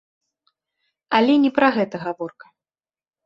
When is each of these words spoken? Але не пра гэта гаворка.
Але 1.17 1.33
не 1.45 1.51
пра 1.59 1.69
гэта 1.77 1.95
гаворка. 2.05 2.47